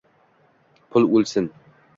[0.95, 1.47] Pul o'lsin